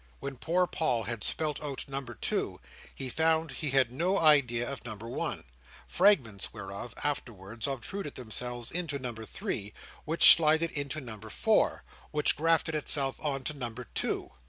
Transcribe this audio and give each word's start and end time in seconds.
When 0.19 0.35
poor 0.37 0.65
Paul 0.65 1.03
had 1.03 1.23
spelt 1.23 1.61
out 1.61 1.87
number 1.87 2.15
two, 2.15 2.59
he 2.95 3.07
found 3.07 3.51
he 3.51 3.69
had 3.69 3.91
no 3.91 4.17
idea 4.17 4.67
of 4.67 4.83
number 4.83 5.07
one; 5.07 5.43
fragments 5.87 6.51
whereof 6.51 6.95
afterwards 7.03 7.67
obtruded 7.67 8.15
themselves 8.15 8.71
into 8.71 8.97
number 8.97 9.25
three, 9.25 9.75
which 10.03 10.35
slided 10.35 10.71
into 10.71 10.99
number 11.01 11.29
four, 11.29 11.83
which 12.09 12.35
grafted 12.35 12.73
itself 12.73 13.17
on 13.23 13.43
to 13.43 13.53
number 13.53 13.83
two. 13.93 14.31